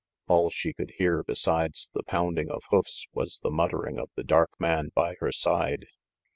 All 0.27 0.49
she 0.49 0.73
could 0.73 0.93
hear 0.97 1.21
besides 1.21 1.91
the 1.93 2.01
pound 2.01 2.39
ing 2.39 2.49
of 2.49 2.63
hoofs 2.71 3.05
was 3.13 3.39
the 3.43 3.51
muttering 3.51 3.99
of 3.99 4.09
the 4.15 4.23
dark 4.23 4.49
man 4.59 4.89
by 4.95 5.13
her 5.19 5.31
side. 5.31 5.85